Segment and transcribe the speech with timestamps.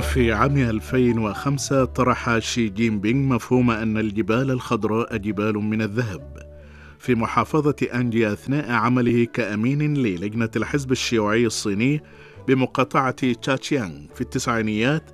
[0.00, 6.50] في عام 2005 طرح شي جين بينغ مفهوم أن الجبال الخضراء جبال من الذهب.
[6.98, 12.02] في محافظة أنجي أثناء عمله كأمين للجنة الحزب الشيوعي الصيني
[12.48, 15.10] بمقاطعة تشاتشيانغ في التسعينيات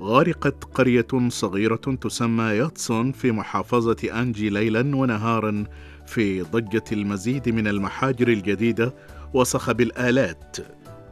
[0.00, 5.64] غرقت قرية صغيرة تسمى ياتسون في محافظة أنجي ليلا ونهارا
[6.06, 8.94] في ضجة المزيد من المحاجر الجديدة
[9.34, 10.56] وصخب الآلات.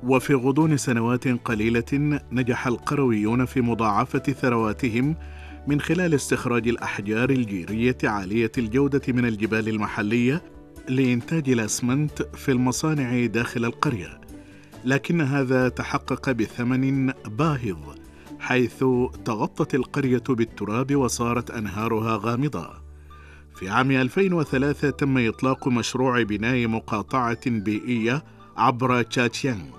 [0.02, 5.16] وفي غضون سنوات قليلة نجح القرويون في مضاعفة ثرواتهم
[5.66, 10.42] من خلال استخراج الأحجار الجيرية عالية الجودة من الجبال المحلية
[10.88, 14.20] لإنتاج الأسمنت في المصانع داخل القرية.
[14.84, 17.96] لكن هذا تحقق بثمن باهظ
[18.40, 18.84] حيث
[19.24, 22.70] تغطت القرية بالتراب وصارت أنهارها غامضة.
[23.54, 28.24] في عام 2003 تم إطلاق مشروع بناء مقاطعة بيئية
[28.56, 29.78] عبر تشاتشيانغ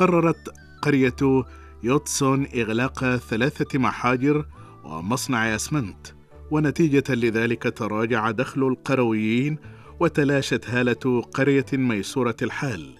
[0.00, 1.44] قررت قرية
[1.82, 4.46] يوتسون إغلاق ثلاثة محاجر
[4.84, 6.06] ومصنع أسمنت
[6.50, 9.58] ونتيجة لذلك تراجع دخل القرويين
[10.00, 12.94] وتلاشت هالة قرية ميسورة الحال.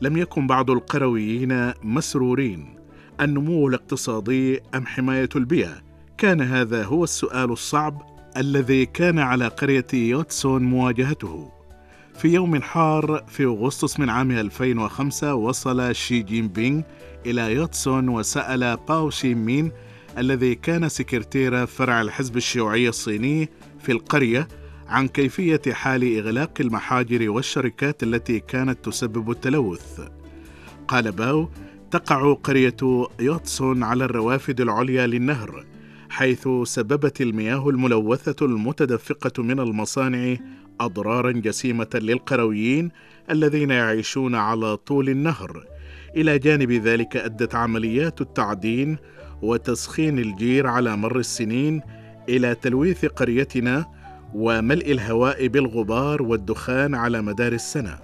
[0.00, 2.76] لم يكن بعض القرويين مسرورين.
[3.20, 5.82] النمو الاقتصادي أم حماية البيئة؟
[6.18, 8.02] كان هذا هو السؤال الصعب
[8.36, 11.52] الذي كان على قرية يوتسون مواجهته.
[12.14, 16.82] في يوم حار في أغسطس من عام 2005 وصل شي جين بينغ
[17.26, 19.72] إلى يوتسون وسأل باو شي مين
[20.18, 23.48] الذي كان سكرتير فرع الحزب الشيوعي الصيني
[23.80, 24.48] في القرية
[24.88, 30.00] عن كيفية حال إغلاق المحاجر والشركات التي كانت تسبب التلوث.
[30.88, 31.48] قال باو:
[31.90, 32.76] تقع قرية
[33.20, 35.64] يوتسون على الروافد العليا للنهر،
[36.12, 40.36] حيث سببت المياه الملوثة المتدفقة من المصانع
[40.80, 42.90] أضرارا جسيمة للقرويين
[43.30, 45.66] الذين يعيشون على طول النهر.
[46.16, 48.96] إلى جانب ذلك أدت عمليات التعدين
[49.42, 51.80] وتسخين الجير على مر السنين
[52.28, 53.86] إلى تلويث قريتنا
[54.34, 57.98] وملء الهواء بالغبار والدخان على مدار السنة.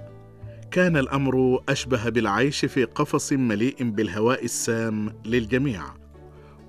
[0.70, 5.97] كان الأمر أشبه بالعيش في قفص مليء بالهواء السام للجميع.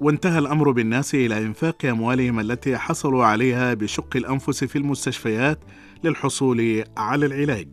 [0.02, 5.60] وانتهى الأمر بالناس إلى إنفاق أموالهم التي حصلوا عليها بشق الأنفس في المستشفيات
[6.04, 7.68] للحصول على العلاج.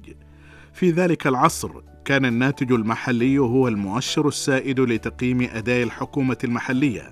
[0.72, 1.70] في ذلك العصر
[2.04, 7.10] كان الناتج المحلي هو المؤشر السائد لتقييم أداء الحكومة المحلية.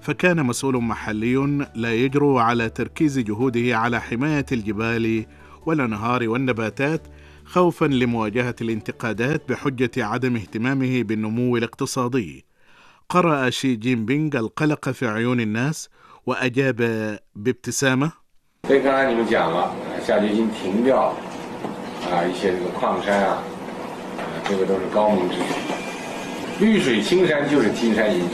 [0.00, 5.26] فكان مسؤول محلي لا يجرؤ على تركيز جهوده على حماية الجبال
[5.66, 7.08] والأنهار والنباتات
[7.44, 12.53] خوفا لمواجهة الانتقادات بحجة عدم اهتمامه بالنمو الاقتصادي.
[13.08, 15.88] قرأ شي جين بينغ القلق في عيون الناس
[16.26, 16.76] وأجاب
[17.34, 18.12] بابتسامة.
[18.64, 18.68] آه،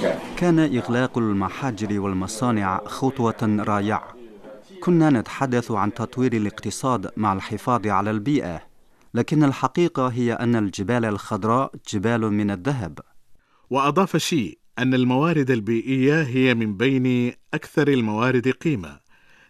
[0.07, 4.15] آه، كان إغلاق المحاجر والمصانع خطوة رائعة.
[4.81, 8.63] كنا نتحدث عن تطوير الاقتصاد مع الحفاظ على البيئة
[9.15, 12.99] لكن الحقيقة هي أن الجبال الخضراء جبال من الذهب.
[13.71, 19.01] وأضاف شي أن الموارد البيئية هي من بين أكثر الموارد قيمة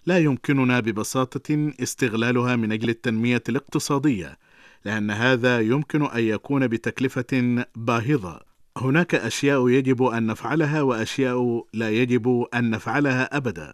[0.06, 4.38] لا يمكننا ببساطة استغلالها من أجل التنمية الاقتصادية
[4.84, 8.40] لأن هذا يمكن أن يكون بتكلفة باهظة.
[8.76, 13.72] هناك أشياء يجب أن نفعلها وأشياء لا يجب أن نفعلها أبدا.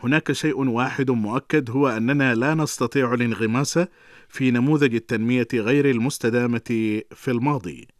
[0.00, 3.78] هناك شيء واحد مؤكد هو أننا لا نستطيع الانغماس
[4.28, 7.95] في نموذج التنمية غير المستدامة في الماضي.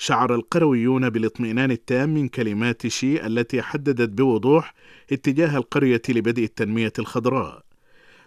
[0.00, 4.74] شعر القرويون بالاطمئنان التام من كلمات شي التي حددت بوضوح
[5.12, 7.62] اتجاه القرية لبدء التنمية الخضراء.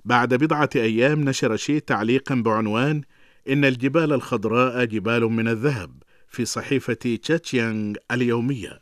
[0.06, 3.02] بعد بضعة أيام نشر شي تعليقا بعنوان
[3.50, 5.92] إن الجبال الخضراء جبال من الذهب
[6.28, 8.80] في صحيفة تشاتشيانغ اليومية،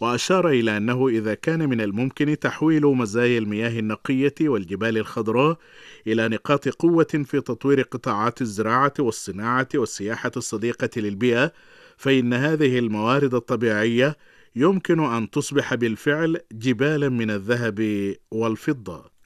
[0.00, 5.58] وأشار إلى أنه إذا كان من الممكن تحويل مزايا المياه النقية والجبال الخضراء
[6.06, 11.52] إلى نقاط قوة في تطوير قطاعات الزراعة والصناعة والسياحة الصديقة للبيئة
[11.96, 14.16] فإن هذه الموارد الطبيعية
[14.56, 19.16] يمكن أن تصبح بالفعل جبالا من الذهب والفضة.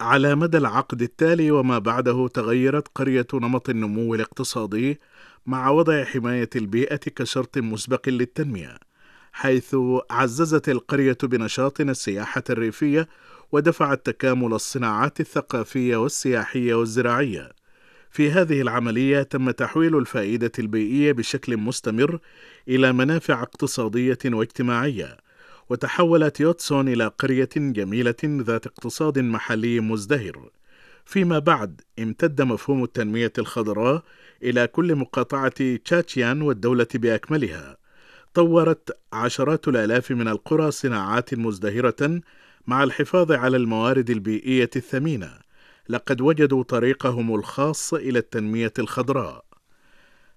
[0.00, 5.00] على مدى العقد التالي وما بعده تغيرت قرية نمط النمو الاقتصادي
[5.46, 8.78] مع وضع حماية البيئة كشرط مسبق للتنمية،
[9.32, 9.76] حيث
[10.10, 13.08] عززت القرية بنشاطنا السياحة الريفية
[13.52, 17.63] ودفعت تكامل الصناعات الثقافية والسياحية والزراعية.
[18.14, 22.18] في هذه العملية تم تحويل الفائدة البيئية بشكل مستمر
[22.68, 25.16] إلى منافع اقتصادية واجتماعية،
[25.68, 30.50] وتحولت يوتسون إلى قرية جميلة ذات اقتصاد محلي مزدهر.
[31.04, 34.02] فيما بعد امتد مفهوم التنمية الخضراء
[34.42, 37.76] إلى كل مقاطعة تشاتشيان والدولة بأكملها.
[38.34, 42.20] طورت عشرات الآلاف من القرى صناعات مزدهرة
[42.66, 45.43] مع الحفاظ على الموارد البيئية الثمينة
[45.88, 49.44] لقد وجدوا طريقهم الخاص إلى التنمية الخضراء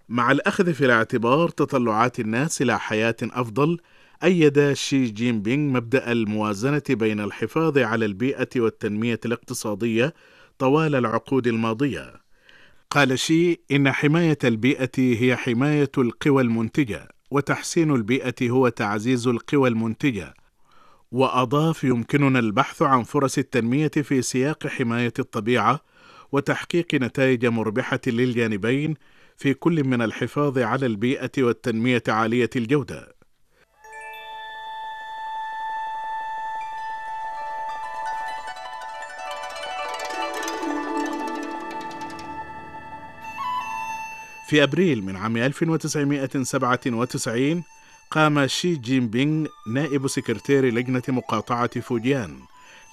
[0.10, 3.78] مع الأخذ في الاعتبار تطلعات الناس إلى حياة أفضل
[4.24, 10.14] أيد شي جين بينغ مبدأ الموازنة بين الحفاظ على البيئة والتنمية الاقتصادية
[10.60, 12.14] طوال العقود الماضية.
[12.92, 20.34] قال شي إن حماية البيئة هي حماية القوى المنتجة، وتحسين البيئة هو تعزيز القوى المنتجة.
[21.12, 25.80] وأضاف يمكننا البحث عن فرص التنمية في سياق حماية الطبيعة
[26.32, 28.96] وتحقيق نتائج مربحة للجانبين
[29.38, 33.18] في كل من الحفاظ على البيئة والتنمية عالية الجودة.
[44.48, 47.64] في أبريل من عام 1997
[48.12, 52.40] قام شي جين بينغ نائب سكرتير لجنة مقاطعة فوجيان.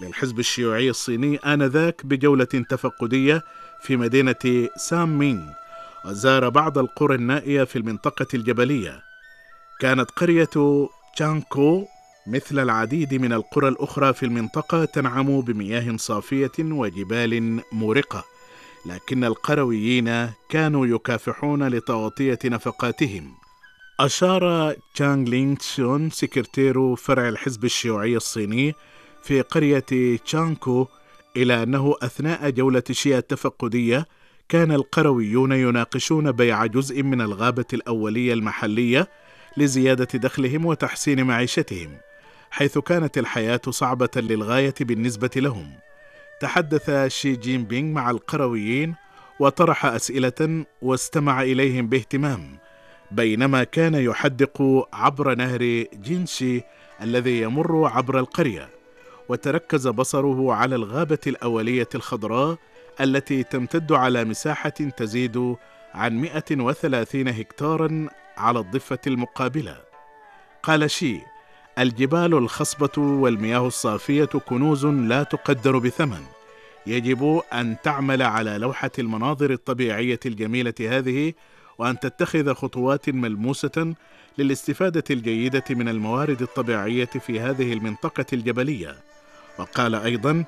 [0.01, 3.43] للحزب الشيوعي الصيني آنذاك بجولة تفقدية
[3.83, 5.51] في مدينة سانمينغ
[6.07, 9.03] وزار بعض القرى النائية في المنطقة الجبلية.
[9.81, 10.49] كانت قرية
[11.17, 11.87] تشانكو
[12.27, 18.25] مثل العديد من القرى الأخرى في المنطقة تنعم بمياه صافية وجبال مورقة
[18.87, 23.44] لكن القرويين كانوا يكافحون لتغطية نفقاتهم.
[24.01, 28.75] أشار تشانغ لينغ تشون سكرتير فرع الحزب الشيوعي الصيني
[29.23, 29.85] في قرية
[30.25, 30.87] تشانكو
[31.37, 34.07] إلى أنه أثناء جولة شي التفقدية
[34.49, 39.09] كان القرويون يناقشون بيع جزء من الغابة الأولية المحلية
[39.57, 41.97] لزيادة دخلهم وتحسين معيشتهم
[42.51, 45.71] حيث كانت الحياة صعبة للغاية بالنسبة لهم.
[46.41, 48.95] تحدث شي جين بينغ مع القرويين
[49.41, 52.64] وطرح أسئلة واستمع إليهم باهتمام.
[53.15, 56.61] بينما كان يحدق عبر نهر جينشي
[57.03, 58.69] الذي يمر عبر القرية
[59.29, 62.57] وتركز بصره على الغابة الأولية الخضراء
[63.01, 65.57] التي تمتد على مساحة تزيد
[65.95, 69.77] عن 130 هكتارا على الضفة المقابلة.
[70.63, 71.21] قال شي
[71.79, 76.23] الجبال الخصبة والمياه الصافية كنوز لا تقدر بثمن.
[76.87, 81.33] يجب أن تعمل على لوحة المناظر الطبيعية الجميلة هذه
[81.79, 83.95] وأن تتخذ خطوات ملموسة
[84.39, 88.97] للاستفادة الجيدة من الموارد الطبيعية في هذه المنطقة الجبلية.
[89.59, 90.45] وقال أيضا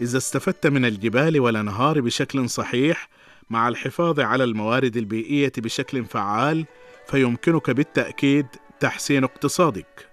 [0.00, 3.08] إذا استفدت من الجبال والأنهار بشكل صحيح
[3.50, 6.66] مع الحفاظ على الموارد البيئية بشكل فعال
[7.08, 8.46] فيمكنك بالتأكيد
[8.80, 10.08] تحسين اقتصادك.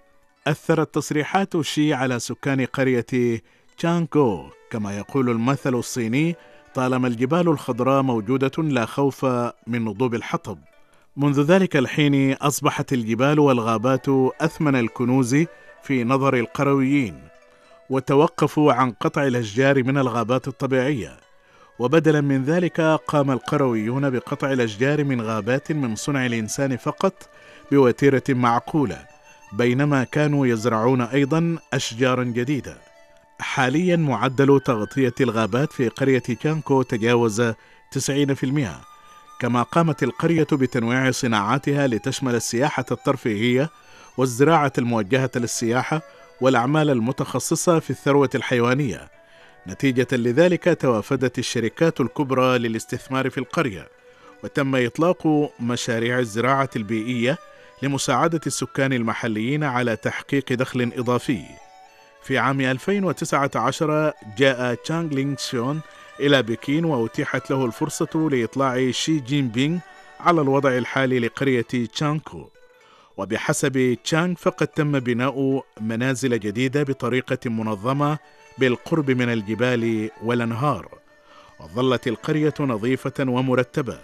[0.48, 3.42] أثرت تصريحات شي على سكان قرية
[3.78, 6.36] تشانكو كما يقول المثل الصيني
[6.76, 9.26] طالما الجبال الخضراء موجودة لا خوف
[9.68, 10.58] من نضوب الحطب.
[11.18, 14.06] منذ ذلك الحين أصبحت الجبال والغابات
[14.42, 15.46] أثمن الكنوز
[15.84, 17.20] في نظر القرويين
[17.90, 21.18] وتوقفوا عن قطع الأشجار من الغابات الطبيعية.
[21.80, 27.30] وبدلا من ذلك قام القرويون بقطع الأشجار من غابات من صنع الإنسان فقط
[27.72, 29.06] بوتيرة معقولة
[29.54, 32.78] بينما كانوا يزرعون أيضا أشجارا جديدة.
[33.40, 37.42] حاليا معدل تغطية الغابات في قرية كانكو تجاوز
[37.92, 38.06] 90%
[39.40, 43.70] كما قامت القرية بتنويع صناعاتها لتشمل السياحة الترفيهية
[44.18, 46.02] والزراعة الموجهة للسياحة
[46.42, 49.10] والأعمال المتخصصة في الثروة الحيوانية.
[49.68, 53.88] نتيجة لذلك توافدت الشركات الكبرى للاستثمار في القرية
[54.44, 57.38] وتم إطلاق مشاريع الزراعة البيئية
[57.84, 61.65] لمساعدة السكان المحليين على تحقيق دخل إضافي.
[62.26, 65.82] في عام 2019 جاء تشانغ لينغ تشون
[66.20, 69.80] إلى بكين وأتيحت له الفرصة لإطلاع شي جين بينغ
[70.20, 71.62] على الوضع الحالي لقرية
[71.94, 72.50] تشانكو.
[73.18, 78.18] وبحسب تشانغ فقد تم بناء منازل جديدة بطريقة منظمة
[78.58, 80.90] بالقرب من الجبال والأنهار.
[81.60, 84.00] وظلت القرية نظيفة ومرتبة.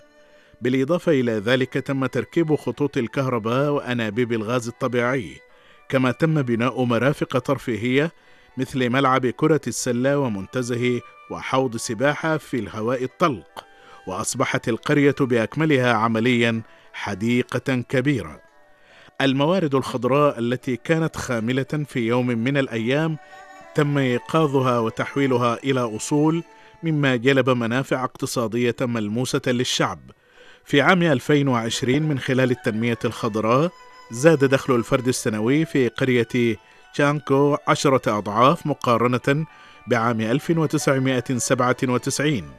[0.62, 5.50] بالإضافة إلى ذلك تم تركيب خطوط الكهرباء وأنابيب الغاز الطبيعي.
[5.92, 8.12] كما تم بناء مرافق ترفيهية
[8.58, 13.66] مثل ملعب كرة السلة ومنتزه وحوض سباحة في الهواء الطلق
[14.08, 16.62] وأصبحت القرية بأكملها عمليا
[16.94, 18.42] حديقة كبيرة.
[19.22, 23.18] الموارد الخضراء التي كانت خاملة في يوم من الأيام
[23.76, 26.44] تم إيقاظها وتحويلها إلى أصول
[26.84, 30.00] مما جلب منافع اقتصادية ملموسة للشعب.
[30.66, 33.72] في عام 2020 من خلال التنمية الخضراء
[34.12, 36.58] زاد دخل الفرد السنوي في قرية
[36.94, 39.46] تشانكو عشرة أضعاف مقارنة
[39.88, 42.51] بعام 1997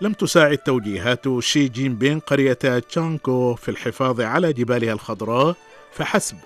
[0.00, 5.56] لم تساعد توجيهات شي جين بينغ قرية تشانكو في الحفاظ على جبالها الخضراء
[5.92, 6.36] فحسب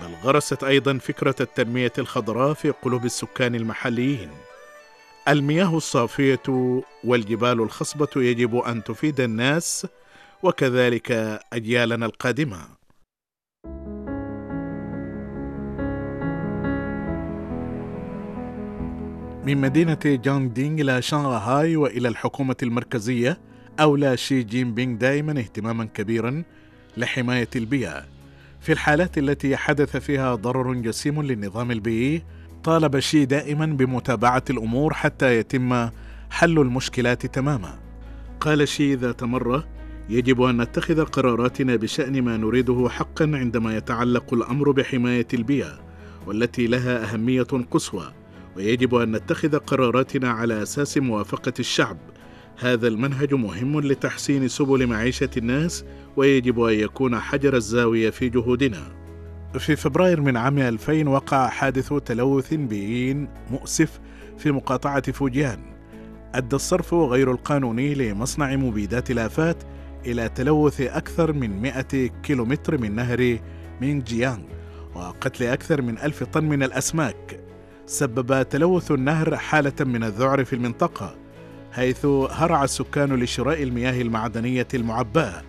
[0.00, 4.30] بل غرست أيضا فكرة التنمية الخضراء في قلوب السكان المحليين.
[5.28, 9.86] المياه الصافية والجبال الخصبة يجب أن تفيد الناس
[10.42, 11.10] وكذلك
[11.52, 12.83] أجيالنا القادمة.
[19.46, 23.38] من مدينة جانغ دينغ إلى شنغهاي وإلى الحكومة المركزية
[23.80, 26.42] أولى شي جين بينغ دائما اهتماما كبيرا
[26.96, 28.04] لحماية البيئة.
[28.60, 32.22] في الحالات التي حدث فيها ضرر جسيم للنظام البيئي
[32.62, 35.90] طالب شي دائما بمتابعة الأمور حتى يتم
[36.30, 37.78] حل المشكلات تماما.
[38.40, 39.68] قال شي ذات مرة
[40.08, 45.78] يجب أن نتخذ قراراتنا بشأن ما نريده حقا عندما يتعلق الأمر بحماية البيئة
[46.26, 48.23] والتي لها أهمية قصوى.
[48.56, 51.96] ويجب أن نتخذ قراراتنا على أساس موافقة الشعب
[52.58, 55.84] هذا المنهج مهم لتحسين سبل معيشة الناس
[56.16, 58.82] ويجب أن يكون حجر الزاوية في جهودنا.
[59.58, 64.00] في فبراير من عام 2000 وقع حادث تلوث بيئي مؤسف
[64.38, 65.58] في مقاطعة فوجيان.
[66.34, 69.62] أدى الصرف غير القانوني لمصنع مبيدات الآفات
[70.06, 71.82] إلى تلوث أكثر من 100
[72.22, 73.38] كيلومتر من نهر
[73.80, 74.42] مين جيانغ
[74.94, 77.43] وقتل أكثر من ألف طن من الأسماك.
[77.86, 81.14] سبب تلوث النهر حالة من الذعر في المنطقة
[81.72, 85.42] حيث هرع السكان لشراء المياه المعدنية المعباة.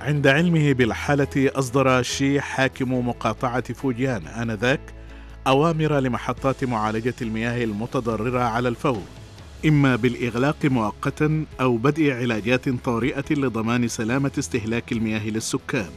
[0.00, 4.80] عند علمه بالحالة أصدر شي حاكم مقاطعة فوجيان آنذاك
[5.46, 9.02] أوامر لمحطات معالجة المياه المتضررة على الفور
[9.66, 15.90] إما بالإغلاق مؤقتا أو بدء علاجات طارئة لضمان سلامة استهلاك المياه للسكان.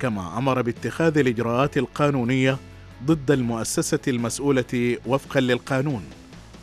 [0.00, 2.56] كما أمر باتخاذ الإجراءات القانونية
[3.04, 6.02] ضد المؤسسة المسؤولة وفقا للقانون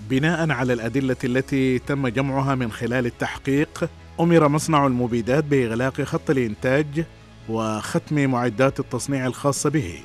[0.10, 7.06] بناء على الأدلة التي تم جمعها من خلال التحقيق أمر مصنع المبيدات بإغلاق خط الإنتاج
[7.50, 10.00] وختم معدات التصنيع الخاصة به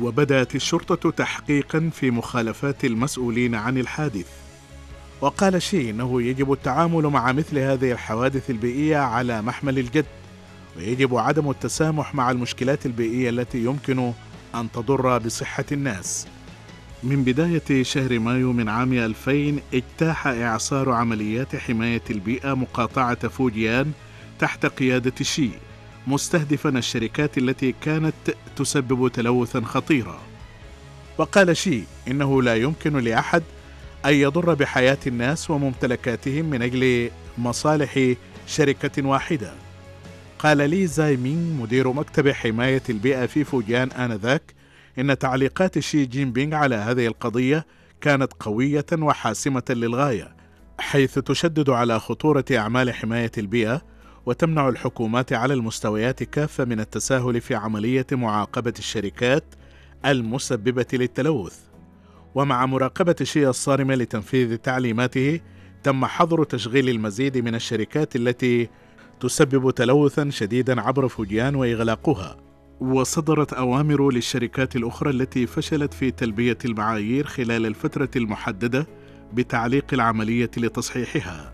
[0.00, 4.26] وبدأت الشرطة تحقيقا في مخالفات المسؤولين عن الحادث.
[5.20, 10.06] وقال شي إنه يجب التعامل مع مثل هذه الحوادث البيئية على محمل الجد
[10.76, 14.12] ويجب عدم التسامح مع المشكلات البيئية التي يمكن
[14.54, 16.26] أن تضر بصحة الناس.
[17.02, 23.92] من بداية شهر مايو من عام 2000 اجتاح إعصار عمليات حماية البيئة مقاطعة فوجيان
[24.38, 25.50] تحت قيادة شي
[26.06, 28.14] مستهدفا الشركات التي كانت
[28.56, 30.20] تسبب تلوثا خطيرا.
[31.18, 33.42] وقال شي إنه لا يمكن لأحد
[34.06, 38.14] أن يضر بحياة الناس وممتلكاتهم من أجل مصالح
[38.46, 39.67] شركة واحدة.
[40.38, 44.54] قال لي زاي مين مدير مكتب حماية البيئة في فوجيان آنذاك
[44.98, 47.66] إن تعليقات شي جين بينغ على هذه القضية
[48.00, 50.36] كانت قوية وحاسمة للغاية
[50.78, 53.82] حيث تشدد على خطورة أعمال حماية البيئة
[54.26, 59.44] وتمنع الحكومات على المستويات كافة من التساهل في عملية معاقبة الشركات
[60.06, 61.58] المسببة للتلوث.
[62.34, 65.40] ومع مراقبة شي الصارمة لتنفيذ تعليماته
[65.82, 68.68] تم حظر تشغيل المزيد من الشركات التي
[69.20, 72.36] تسبب تلوثا شديدا عبر فوجيان وإغلاقها
[72.80, 78.86] وصدرت أوامر للشركات الأخرى التي فشلت في تلبية المعايير خلال الفترة المحددة
[79.32, 81.52] بتعليق العملية لتصحيحها.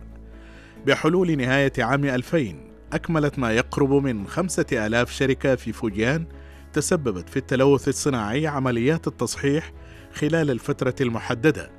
[0.87, 2.54] بحلول نهاية عام 2000
[2.92, 6.26] أكملت ما يقرب من خمسة آلاف شركة في فوجيان
[6.73, 9.73] تسببت في التلوث الصناعي عمليات التصحيح
[10.14, 11.71] خلال الفترة المحددة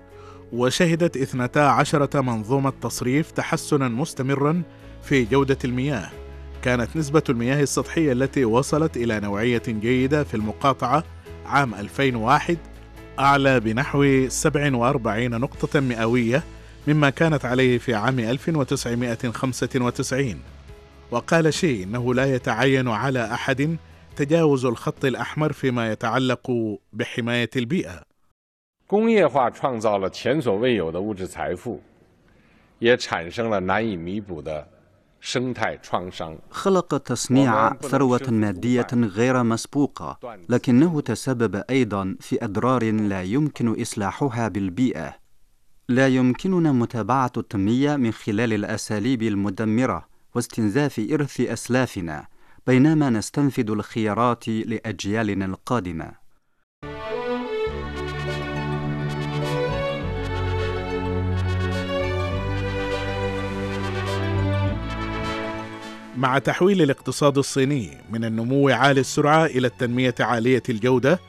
[0.53, 4.63] وشهدت 12 منظومة تصريف تحسنا مستمرا
[5.04, 6.10] في جودة المياه
[6.62, 11.04] كانت نسبة المياه السطحية التي وصلت إلى نوعية جيدة في المقاطعة
[11.46, 12.58] عام 2001
[13.18, 16.42] أعلى بنحو 47 نقطة مئوية
[16.88, 20.34] مما كانت عليه في عام 1995
[21.10, 23.76] وقال شي إنه لا يتعين على أحد
[24.16, 26.50] تجاوز الخط الأحمر فيما يتعلق
[26.92, 28.02] بحماية البيئة
[28.88, 31.80] 工业化创造了前所未有的物质财富，
[32.80, 34.66] 也产生了难以弥补的
[36.51, 45.15] خلق تصنيع ثروة مادية غير مسبوقة، لكنه تسبب أيضا في أضرار لا يمكن إصلاحها بالبيئة.
[45.89, 52.27] لا يمكننا متابعة التنمية من خلال الأساليب المدمرة واستنزاف إرث أسلافنا،
[52.67, 56.24] بينما نستنفذ الخيارات لأجيالنا القادمة.
[66.17, 71.19] مع تحويل الاقتصاد الصيني من النمو عالي السرعة إلى التنمية عالية الجودة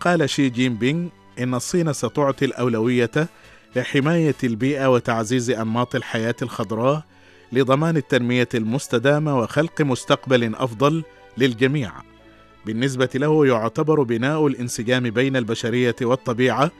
[0.00, 1.08] قال شي جين بينغ
[1.38, 3.10] إن الصين ستعطي الأولوية
[3.76, 7.02] لحماية البيئة وتعزيز أنماط الحياة الخضراء
[7.52, 11.04] لضمان التنمية المستدامة وخلق مستقبل أفضل
[11.38, 11.92] للجميع.
[12.66, 16.70] بالنسبة له يعتبر بناء الانسجام بين البشرية والطبيعة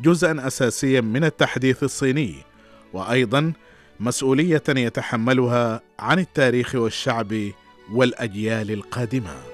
[0.00, 2.34] جزءا أساسيا من التحديث الصيني
[2.92, 3.52] وأيضا
[4.00, 7.34] مسؤولية يتحملها عن التاريخ والشعب
[7.92, 9.49] والأجيال القادمة.